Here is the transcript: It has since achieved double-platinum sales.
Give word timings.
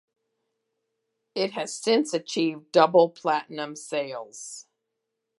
It 1.35 1.51
has 1.51 1.75
since 1.77 2.11
achieved 2.11 2.71
double-platinum 2.71 3.75
sales. 3.75 4.65